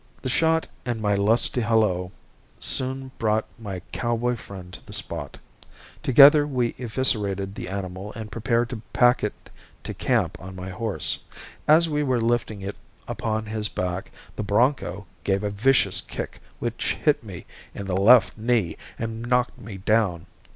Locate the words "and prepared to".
8.13-8.81